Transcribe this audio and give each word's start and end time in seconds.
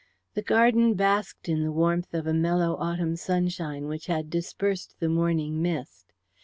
The 0.33 0.41
garden 0.41 0.95
basked 0.95 1.47
in 1.47 1.61
the 1.63 1.71
warmth 1.71 2.15
of 2.15 2.25
a 2.25 2.33
mellow 2.33 2.75
autumn 2.79 3.15
sunshine 3.15 3.85
which 3.85 4.07
had 4.07 4.31
dispersed 4.31 4.95
the 4.99 5.09
morning 5.09 5.61
mist. 5.61 6.11